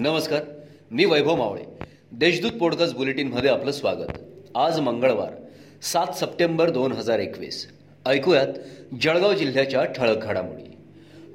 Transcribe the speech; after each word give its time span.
नमस्कार 0.00 0.40
मी 0.90 1.04
वैभव 1.04 1.36
मावळे. 1.36 1.62
देशदूत 2.12 2.50
पॉडकास्ट 2.50 2.96
बुलेटिनमध्ये 2.96 3.50
आपलं 3.50 3.72
स्वागत. 3.72 4.12
आज 4.54 4.80
मंगळवार 4.80 5.32
सात 5.82 6.06
सप्टेंबर 6.06 6.70
दोन 6.70 6.92
हजार 6.92 7.18
एकवीस. 7.18 7.68
ऐकूयात 8.06 8.46
जळगाव 9.02 9.32
जिल्ह्याच्या 9.32 9.84
ठळक 9.84 10.24
घडामोडी. 10.24 10.62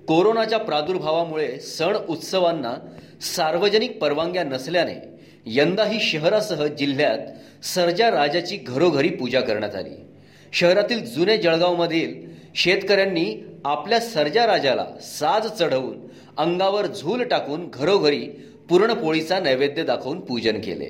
कोरोनाच्या 0.07 0.59
प्रादुर्भावामुळे 0.59 1.59
सण 1.59 1.97
उत्सवांना 2.09 2.73
सार्वजनिक 3.21 4.01
परवानग्या 4.01 4.43
नसल्याने 4.43 5.19
यंदाही 5.45 5.99
शहरासह 5.99 6.65
जिल्ह्यात 6.65 7.19
सर्जा 7.65 8.11
राजाची 8.11 8.57
घरोघरी 8.57 9.09
पूजा 9.09 9.41
करण्यात 9.41 9.75
आली. 9.75 10.05
शहरातील 10.53 11.05
जुने 11.05 11.37
जळगावमधील 11.37 12.29
शेतकऱ्यांनी 12.55 13.45
आपल्या 13.65 13.99
सर्जा 13.99 14.47
राजाला 14.47 14.85
साज 15.01 15.47
चढवून 15.47 15.97
अंगावर 16.37 16.85
झूल 16.85 17.23
टाकून 17.23 17.69
घरोघरी 17.73 18.29
पुरणपोळीचा 18.69 19.39
नैवेद्य 19.39 19.83
दाखवून 19.83 20.19
पूजन 20.19 20.59
केले. 20.61 20.89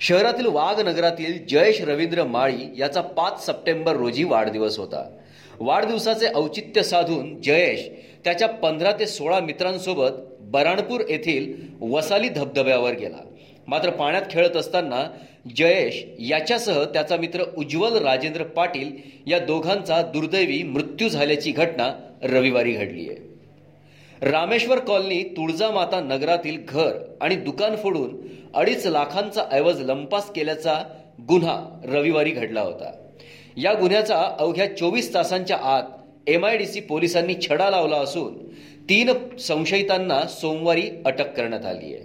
शहरातील 0.00 0.46
वाघ 0.46 0.80
नगरातील 0.80 1.46
जयेश 1.46 1.80
रवींद्र 1.80 2.24
माळी 2.24 2.66
याचा 2.78 3.00
पाच 3.00 3.46
सप्टेंबर 3.46 3.96
रोजी 3.96 4.24
वाढदिवस 4.24 4.78
होता. 4.78 5.04
वाढदिवसाचे 5.60 6.28
औचित्य 6.34 6.82
साधून 6.82 7.40
जयेश 7.40 7.88
त्याच्या 8.24 8.48
पंधरा 8.48 8.92
ते 8.92 9.06
सोळा 9.06 9.40
मित्रांसोबत 9.40 10.10
बराणपूर 10.40 11.02
येथील 11.08 11.52
वसाली 11.80 12.28
धबधब्यावर 12.28 12.92
गेला. 12.92 13.22
मात्र 13.68 13.90
पाण्यात 13.90 14.22
खेळत 14.30 14.56
असताना 14.56 15.02
जयेश 15.56 16.04
याच्यासह 16.20 16.84
त्याचा 16.84 17.16
मित्र 17.16 17.44
उज्ज्वल 17.56 17.96
राजेंद्र 17.96 18.42
पाटील 18.42 18.90
या 19.26 19.38
दोघांचा 19.38 20.02
दुर्दैवी 20.02 20.62
मृत्यू 20.62 21.08
झाल्याची 21.08 21.52
घटना 21.52 21.92
रविवारी 22.22 22.72
घडली 22.72 23.08
आहे 23.08 23.33
रामेश्वर 24.24 24.78
कॉलनी 24.78 25.22
तुळजामाता 25.22 26.00
नगरातील 26.00 26.58
घर 26.68 26.92
आणि 27.20 27.36
दुकान 27.36 27.76
फोडून 27.76 28.16
अडीच 28.54 28.86
लाखांचा 28.86 29.42
ऐवज 29.52 29.80
लंपास 29.80 30.30
केल्याचा 30.30 30.74
गुन्हा 31.28 31.80
रविवारी 31.84 32.30
घडला 32.30 32.60
होता. 32.60 32.92
या 33.56 33.72
गुन्ह्याचा 33.74 34.36
अवघ्या 34.38 34.76
चोवीस 34.76 35.14
तासांच्या 35.14 35.56
आत 35.56 35.82
एम 36.26 36.44
आय 36.44 36.56
डी 36.56 36.66
सी 36.66 36.80
पोलिसांनी 36.80 37.34
छडा 37.42 37.70
लावला 37.70 37.96
असून 37.96 38.38
तीन 38.88 39.10
संशयितांना 39.38 40.20
सोमवारी 40.26 40.88
अटक 41.06 41.36
करण्यात 41.36 41.66
आली 41.66 41.94
आहे. 41.94 42.02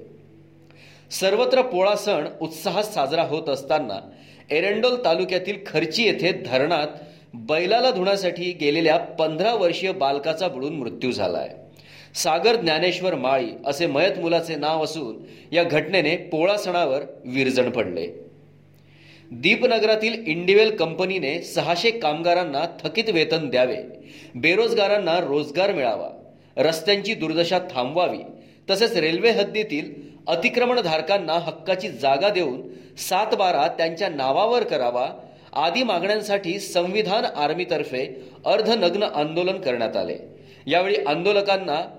सर्वत्र 1.11 1.61
पोळा 1.61 1.95
सण 1.95 2.27
उत्साहात 2.41 2.83
साजरा 2.83 3.23
होत 3.23 3.49
असताना 3.49 3.99
एरंडोल 4.49 4.95
तालुक्यातील 5.05 5.57
खर्ची 5.67 6.03
येथे 6.03 6.31
धरणात 6.31 6.87
बैलाला 7.33 7.91
धुण्यासाठी 7.91 8.51
गेलेल्या 8.51 8.97
पंधरा 8.97 9.53
वर्षीय 9.55 9.91
बालकाचा 9.91 10.47
बुडून 10.47 10.73
मृत्यू 10.73 11.11
झाला 11.11 11.37
आहे. 11.37 11.68
सागर 12.15 12.55
ज्ञानेश्वर 12.55 13.15
माळी 13.15 13.49
असे 13.65 13.87
मयत 13.87 14.19
मुलाचे 14.19 14.55
नाव 14.55 14.83
असून 14.83 15.17
या 15.55 15.63
घटनेने 15.63 16.15
पोळा 16.17 16.57
सणावर 16.57 17.01
विरजण 17.25 17.69
पडले. 17.69 18.07
दीपनगरातील 19.31 20.23
इंडिवेल 20.27 20.75
कंपनीने 20.75 21.41
सहाशे 21.41 21.91
कामगारांना 21.91 22.65
थकीत 22.83 23.09
वेतन 23.09 23.49
द्यावे 23.49 23.77
बेरोजगारांना 24.35 25.19
रोजगार 25.19 25.73
मिळावा 25.73 26.09
रस्त्यांची 26.57 27.13
दुर्दशा 27.13 27.59
थांबवावी 27.59 28.17
तसेच 28.69 28.97
रेल्वे 28.97 29.29
हद्दीतील 29.29 29.91
अतिक्रमणधारकांना 30.27 31.33
हक्काची 31.33 31.89
जागा 31.89 32.29
देऊन 32.29 32.61
सात 32.97 33.35
बारा 33.35 33.67
त्यांच्या 33.67 34.09
नावावर 34.09 34.63
करावा 34.63 35.09
आदी 35.53 35.83
मागण्यांसाठी 35.83 36.59
संविधान 36.59 37.25
आर्मीतर्फे 37.25 38.05
अर्धनग्न 38.45 39.03
आंदोलन 39.03 39.61
करण्यात 39.61 39.97
आले. 39.97 40.17
यावेळी 40.67 40.95
आंदोलकांना 41.07 41.98